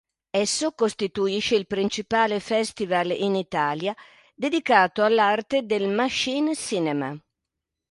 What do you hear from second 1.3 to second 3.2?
il principale festival